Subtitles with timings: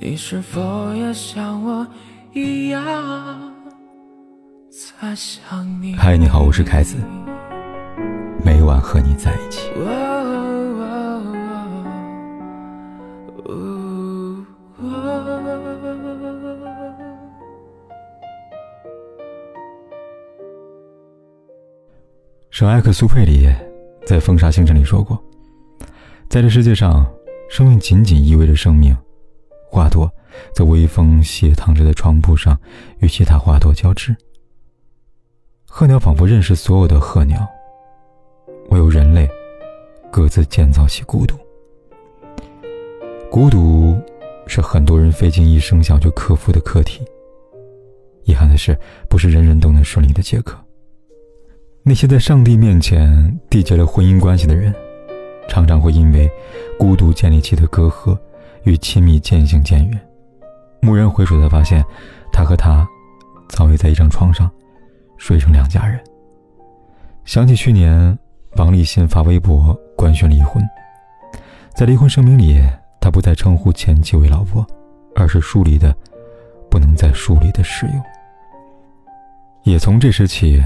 [0.00, 1.84] 你是否也像我
[2.32, 3.52] 一样
[4.70, 5.96] 在想你？
[5.96, 6.96] 嗨，你好，我是凯子，
[8.44, 9.68] 每晚和你在一起。
[22.50, 23.48] 圣埃克苏佩里
[24.06, 25.20] 在《风沙星辰》里说过，
[26.28, 27.04] 在这世界上，
[27.50, 28.96] 生命仅仅意味着生命。
[29.70, 30.10] 花朵
[30.54, 32.58] 在微风斜躺着的床铺上，
[33.00, 34.16] 与其他花朵交织。
[35.66, 37.46] 鹤鸟仿佛认识所有的鹤鸟，
[38.70, 39.28] 唯有人类
[40.10, 41.36] 各自建造起孤独。
[43.30, 44.00] 孤独
[44.46, 47.04] 是很多人费尽一生想去克服的课题。
[48.24, 48.76] 遗憾的是，
[49.08, 50.58] 不是人人都能顺利的解渴。
[51.82, 54.74] 那些在上帝面前缔结了婚姻关系的人，
[55.48, 56.30] 常常会因为
[56.78, 58.18] 孤独建立起的隔阂
[58.68, 60.00] 与亲密渐行渐远。
[60.82, 61.82] 蓦然回首，才发现
[62.32, 62.86] 他和她
[63.48, 64.50] 早已在一张床上
[65.16, 65.98] 睡成两家人。
[67.24, 68.16] 想起去年
[68.56, 70.62] 王立新发微博官宣离婚，
[71.74, 72.62] 在离婚声明里，
[73.00, 74.66] 他不再称呼前妻为老婆，
[75.16, 75.94] 而是疏离的
[76.70, 77.92] 不能再疏离的室友。
[79.64, 80.62] 也从这时起。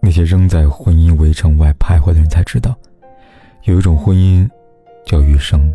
[0.00, 2.76] 那些仍在婚姻围城外徘徊的人才知道，
[3.62, 4.46] 有一种婚姻
[5.06, 5.74] 叫余生，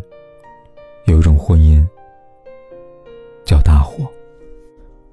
[1.10, 1.86] 有一种婚姻
[3.44, 4.10] 叫大火。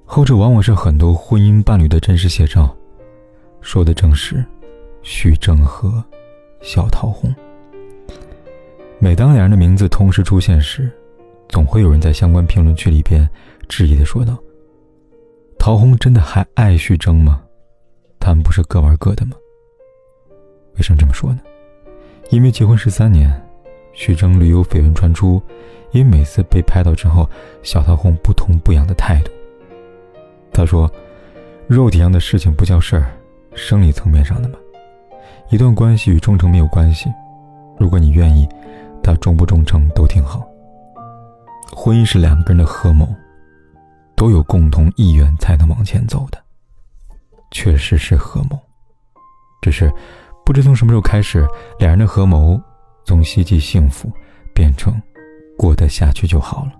[0.04, 2.74] 后者往往是很多婚姻伴侣的真实写照，
[3.60, 4.44] 说的正是
[5.02, 6.02] 徐峥和
[6.62, 7.34] 小桃红。
[8.98, 10.90] 每当两人的名字同时出现时，
[11.48, 13.28] 总会有人在相关评论区里边
[13.68, 14.36] 质疑的说道
[15.58, 17.42] ：“桃红真的还爱徐峥吗？”
[18.18, 19.32] 他们不是各玩各的吗？
[20.76, 21.40] 为什么这么说呢？
[22.30, 23.30] 因为结婚十三年，
[23.98, 25.42] 徐峥屡有绯闻传出，
[25.90, 27.28] 因每次被拍到之后，
[27.64, 29.30] 小桃红不痛不痒的态度。
[30.52, 30.88] 他说
[31.66, 33.10] ：“肉体上的事情不叫事儿，
[33.54, 34.54] 生理层面上的嘛。
[35.50, 37.12] 一段关系与忠诚没有关系，
[37.76, 38.48] 如果你愿意，
[39.02, 40.46] 他忠不忠诚都挺好。
[41.74, 43.04] 婚姻是两个人的合谋，
[44.14, 46.38] 都有共同意愿才能往前走的。”
[47.50, 48.56] 确实是合谋，
[49.60, 49.92] 只是
[50.44, 51.44] 不知从什么时候开始，
[51.80, 52.60] 两人的合谋
[53.08, 54.12] 从希冀幸福
[54.54, 54.92] 变成
[55.56, 56.72] 过得下去就好了。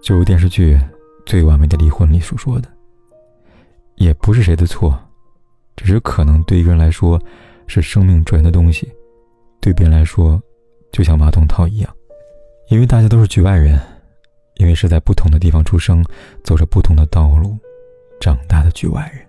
[0.00, 0.76] 就如电视剧
[1.26, 2.68] 《最完美的离婚》里所说的，
[3.96, 4.96] 也不是谁的错，
[5.74, 7.20] 只是可能对一个人来说
[7.66, 8.88] 是生命转的东西，
[9.60, 10.40] 对别人来说
[10.92, 11.92] 就像马桶套一样，
[12.68, 13.80] 因为大家都是局外人，
[14.54, 16.04] 因为是在不同的地方出生，
[16.44, 17.58] 走着不同的道路。
[18.20, 19.26] 长大的局外人，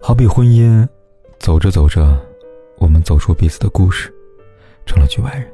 [0.00, 0.86] 好比婚姻，
[1.40, 2.16] 走着走着，
[2.82, 4.12] 我们走出彼此的故事，
[4.84, 5.46] 成了局外人，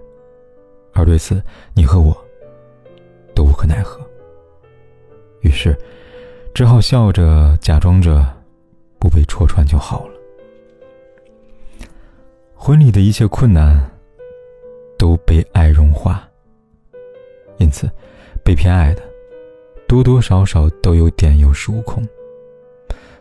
[0.94, 1.43] 而对此，
[1.75, 2.16] 你和我
[3.34, 4.00] 都无可奈何。
[5.43, 5.77] 于是，
[6.55, 8.27] 只好笑着，假装着
[8.99, 10.15] 不被戳穿就好了。
[12.55, 13.78] 婚礼的一切困难，
[14.99, 16.27] 都被爱融化。
[17.59, 17.91] 因此，
[18.43, 19.03] 被偏爱的，
[19.87, 22.03] 多多少少都有点有恃无恐。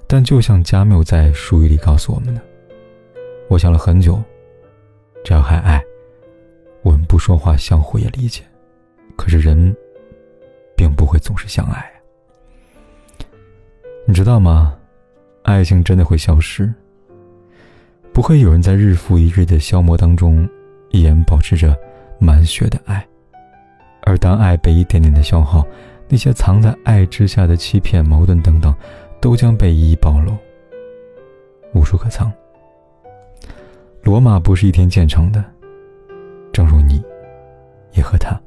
[0.07, 2.41] 但就像加缪在书语里告诉我们的，
[3.47, 4.22] 我想了很久，
[5.24, 5.81] 只要还爱，
[6.81, 8.44] 我们不说话，相互也理解。
[9.16, 9.75] 可是人，
[10.75, 11.90] 并不会总是相爱。
[14.06, 14.78] 你知道吗？
[15.44, 16.74] 爱情真的会消失，
[18.13, 20.47] 不会有人在日复一日的消磨当中，
[20.90, 21.78] 依然保持着
[22.19, 23.06] 满血的爱。
[24.03, 25.66] 而当爱被一点点的消耗，
[26.07, 28.74] 那些藏在爱之下的欺骗、矛盾等等。
[29.19, 30.38] 都将被一一暴露，
[31.74, 32.31] 无处可藏。
[34.07, 35.44] 罗马不是一天建成的，
[36.53, 37.03] 正如你，
[37.91, 38.41] 也和他，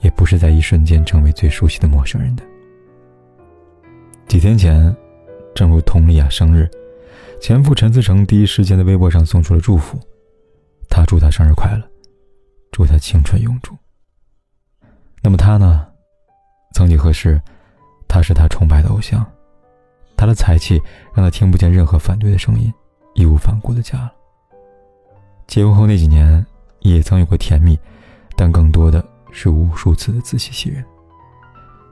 [0.00, 2.44] 也不是在一瞬间成为最熟悉的陌生人的。
[4.26, 4.94] 几天前，
[5.54, 6.68] 正如佟丽娅生日，
[7.40, 9.98] 前夫陈思诚第一时间在微博上送出了祝福，
[10.90, 11.82] 他祝她生日快乐，
[12.70, 13.74] 祝她青春永驻。
[15.22, 15.88] 那么他呢？
[16.74, 17.40] 曾几何时，
[18.06, 19.24] 他是他崇拜的偶像。
[20.18, 20.78] 他的才气
[21.14, 22.70] 让他听不见任何反对的声音，
[23.14, 24.12] 义无反顾的嫁了。
[25.50, 26.46] 结婚后那几年
[26.78, 27.76] 也曾有过甜蜜，
[28.36, 30.84] 但更多的是无数次的自欺欺人。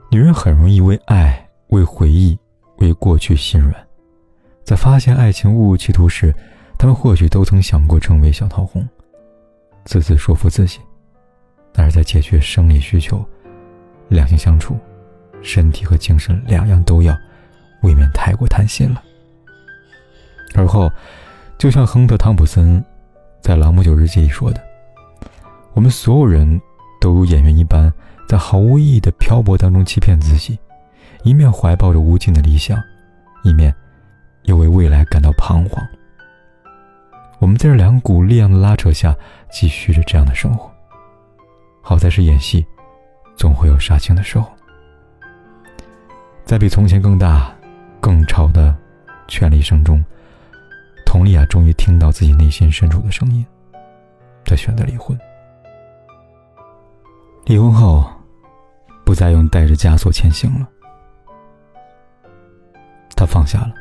[0.09, 2.39] 女人很容易为爱、为回忆、
[2.77, 3.75] 为过去心软，
[4.63, 6.33] 在发现爱情误入歧途时，
[6.77, 8.87] 她们或许都曾想过成为小桃红，
[9.83, 10.79] 自自说服自己，
[11.73, 13.21] 但是在解决生理需求、
[14.07, 14.79] 两性相处、
[15.41, 17.13] 身体和精神两样都要。
[17.81, 19.03] 未免太过贪心了。
[20.55, 20.89] 而后，
[21.57, 22.81] 就像亨特·汤普森
[23.41, 24.61] 在《朗姆酒日记》里说的
[25.73, 26.59] ：“我们所有人
[26.99, 27.91] 都如演员一般，
[28.27, 30.59] 在毫无意义的漂泊当中欺骗自己，
[31.23, 32.77] 一面怀抱着无尽的理想，
[33.43, 33.73] 一面
[34.43, 35.83] 又为未来感到彷徨。
[37.39, 39.15] 我们在这两股力量的拉扯下，
[39.49, 40.69] 继续着这样的生活。
[41.81, 42.65] 好在是演戏，
[43.37, 44.51] 总会有杀青的时候。
[46.43, 47.55] 在比从前更大、
[48.01, 48.75] 更吵的
[49.27, 50.03] 权力声中，
[51.11, 53.43] 佟丽娅终于听到自己内心深处的声音，
[54.45, 55.19] 她选择离婚。
[57.45, 58.07] 离婚后，
[59.03, 60.69] 不再用带着枷锁前行了。
[63.15, 63.73] 她放下了，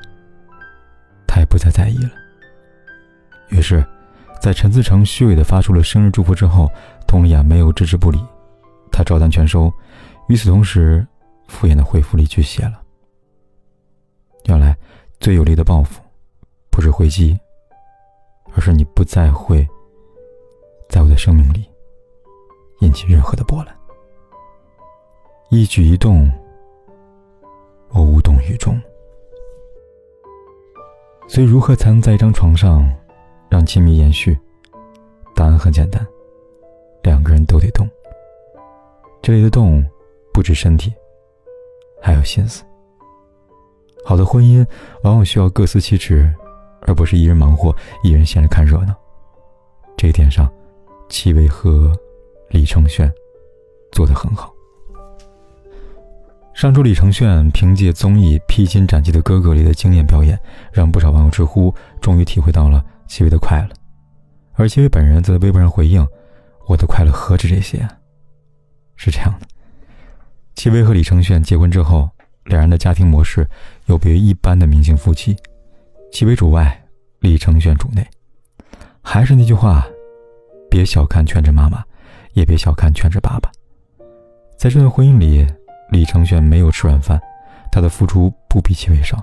[1.26, 2.10] 她也不再在意了。
[3.50, 3.84] 于是，
[4.40, 6.66] 在陈思成虚伪的发出了生日祝福之后，
[7.06, 8.18] 佟丽娅没有置之不理，
[8.90, 9.70] 她照单全收。
[10.28, 11.06] 与此同时，
[11.46, 12.80] 敷衍的回复里句写了
[14.48, 14.74] ：“原来
[15.20, 16.00] 最有力的报复，
[16.88, 17.38] 是回击，
[18.54, 19.68] 而是你不再会
[20.88, 21.68] 在我的生命里
[22.80, 23.76] 引起任何的波澜。
[25.50, 26.30] 一举一动，
[27.90, 28.80] 我无动于衷。
[31.28, 32.90] 所以，如何才能在一张床上？”
[33.50, 34.38] 让亲密延续，
[35.34, 36.06] 答案很简单，
[37.02, 37.88] 两个人都得动。
[39.22, 39.82] 这里的动，
[40.34, 40.92] 不止身体，
[42.02, 42.62] 还有心思。
[44.04, 44.66] 好的婚姻
[45.02, 46.30] 往往需要各司其职，
[46.82, 48.94] 而不是一人忙活，一人闲着看热闹。
[49.96, 50.50] 这一点上，
[51.08, 51.92] 戚薇和
[52.50, 53.10] 李承铉
[53.92, 54.52] 做得很好。
[56.54, 60.38] 上周，李承铉凭借综艺《披荆斩棘的哥哥》里的惊艳表演，
[60.72, 62.84] 让不少网友直呼，终于体会到了。
[63.06, 63.74] 戚薇的快乐，
[64.52, 66.06] 而戚薇本人则在微博上回应
[66.68, 67.88] ：“我的快乐何止这些？”
[68.96, 69.46] 是这样的，
[70.56, 72.10] 戚薇和李承铉结婚之后，
[72.44, 73.48] 两人的家庭模式
[73.86, 75.34] 有别于一般的明星夫妻，
[76.10, 76.82] 戚薇主外，
[77.20, 78.06] 李承铉主内。
[79.02, 79.86] 还是那句话，
[80.70, 81.84] 别小看全职妈妈，
[82.32, 83.50] 也别小看全职爸爸。
[84.56, 85.46] 在这段婚姻里，
[85.90, 87.20] 李承铉没有吃软饭，
[87.70, 89.22] 他的付出不比戚薇少。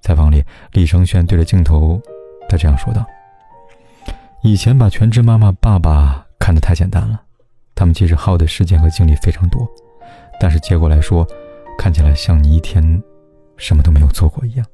[0.00, 0.42] 采访里，
[0.72, 2.00] 李承铉对着镜头。
[2.48, 3.04] 他这样说道
[4.42, 7.22] ：“以前把全职妈妈、爸爸看得太简单了，
[7.74, 9.68] 他们其实耗的时间和精力非常多，
[10.40, 11.24] 但是结果来说，
[11.78, 12.82] 看起来像你一天
[13.56, 14.66] 什么都没有做过一样。”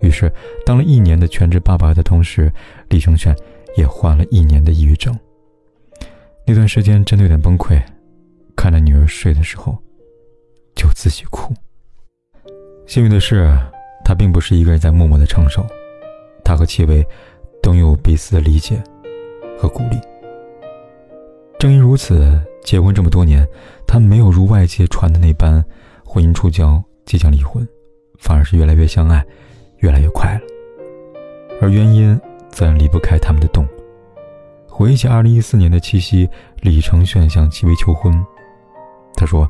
[0.00, 0.32] 于是，
[0.64, 2.52] 当了一年的全职爸爸的同时，
[2.88, 3.34] 李承铉
[3.76, 5.16] 也患了一年的抑郁症。
[6.46, 7.80] 那段时间真的有点崩溃，
[8.56, 9.76] 看着女儿睡的时候，
[10.74, 11.54] 就自己哭。
[12.86, 13.56] 幸运的是，
[14.04, 15.64] 他并不是一个人在默默的承受。
[16.42, 17.06] 他和戚薇
[17.62, 18.82] 都有彼此的理解
[19.58, 20.00] 和鼓励。
[21.58, 23.46] 正因如此，结婚这么多年，
[23.86, 25.64] 他没有如外界传的那般
[26.04, 27.64] 婚姻触礁、即将离婚，
[28.18, 29.24] 反而是越来越相爱，
[29.80, 30.40] 越来越快了。
[31.60, 32.18] 而原因
[32.48, 33.66] 自然离不开他们的动。
[34.66, 36.28] 回忆起二零一四年的七夕，
[36.62, 38.12] 李承铉向戚薇求婚，
[39.14, 39.46] 他说：“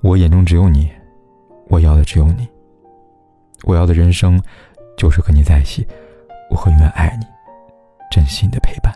[0.00, 0.90] 我眼中只有你，
[1.68, 2.48] 我要的只有你，
[3.64, 4.42] 我要的人生
[4.96, 5.86] 就是和你在一起。”
[6.50, 7.26] 我会永远爱你，
[8.10, 8.94] 珍惜你的陪伴。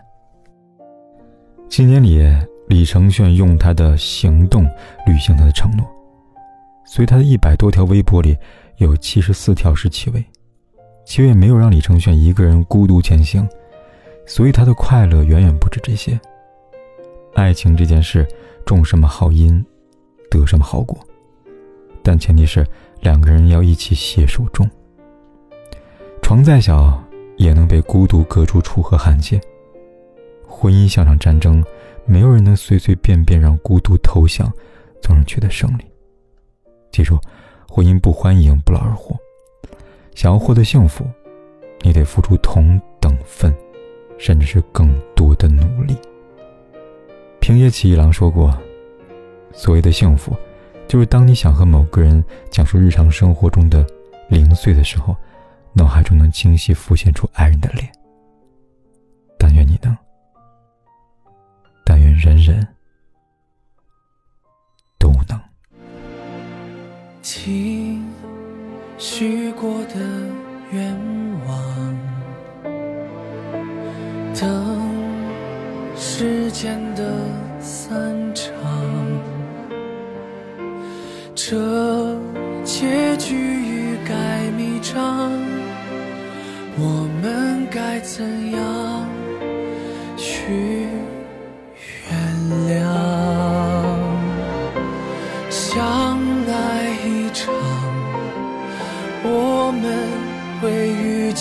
[1.69, 2.23] 今年里，
[2.69, 4.65] 李承铉用他的行动
[5.07, 5.85] 履行他的承诺，
[6.85, 8.37] 所以他的一百多条微博里
[8.77, 10.25] 有七十四条是戚薇。
[11.09, 13.49] 七月没有让李承铉一个人孤独前行，
[14.27, 16.21] 所以他的快乐远远不止这些。
[17.35, 18.29] 爱情这件事，
[18.67, 19.65] 种什么好因，
[20.31, 20.99] 得什么好果，
[22.03, 22.63] 但前提是
[23.01, 24.69] 两个人要一起携手种。
[26.23, 27.03] 床再小。
[27.39, 29.41] 也能被孤独隔出楚河汉界。
[30.45, 31.65] 婚姻像场战争，
[32.05, 34.53] 没有人能随随便便让孤独投降，
[35.01, 35.85] 从而取得胜利。
[36.91, 37.17] 记住，
[37.69, 39.17] 婚姻不欢迎不劳而获。
[40.19, 41.09] 想要获得幸福，
[41.83, 43.55] 你得付出同等份，
[44.19, 45.97] 甚至是更多的努力。
[47.41, 48.53] 平野启一郎说过
[49.55, 50.35] ：“所谓的幸福，
[50.89, 53.87] 就是当你想和某个人讲述日常生活中的
[54.29, 55.15] 零碎的时候。”
[55.73, 57.89] 脑海中能清晰浮现出爱人的脸。
[59.39, 59.97] 但愿你能，
[61.85, 62.67] 但愿人人
[64.99, 65.41] 都能。
[67.23, 68.08] 请
[69.01, 69.95] 许过的
[70.73, 70.93] 愿
[71.47, 71.97] 望，
[74.35, 74.43] 等
[75.97, 77.05] 时间的
[77.61, 77.95] 散
[78.35, 78.53] 场，
[81.33, 82.17] 这
[82.65, 85.31] 结局欲盖弥彰。
[86.77, 88.61] 我们该怎样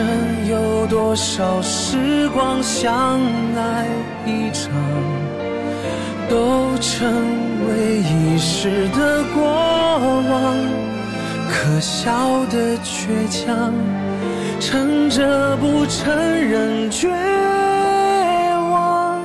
[0.00, 0.06] 生
[0.48, 2.62] 有多少时光？
[2.62, 3.20] 相
[3.54, 3.86] 爱
[4.24, 4.72] 一场，
[6.26, 7.06] 都成
[7.68, 10.56] 为一时的过往。
[11.50, 13.74] 可笑的倔强，
[14.58, 17.10] 撑着不承认绝
[18.70, 19.20] 望。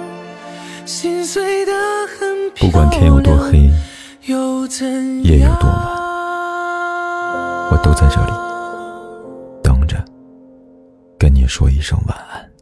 [0.85, 1.71] 心碎的
[2.19, 3.71] 很不管天有多黑，
[4.25, 5.95] 夜有多晚。
[7.71, 8.31] 我都在这里
[11.47, 12.54] 说一声晚安。